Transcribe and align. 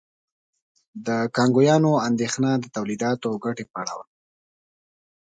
د 1.05 1.07
کانګویانو 1.35 1.91
اندېښنه 2.07 2.51
د 2.57 2.65
تولیداتو 2.75 3.25
او 3.31 3.37
ګټې 3.45 3.65
په 3.71 3.75
اړه 3.81 3.93
وه. 3.97 4.05